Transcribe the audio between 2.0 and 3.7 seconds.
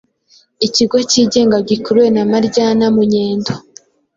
na maryana munyendo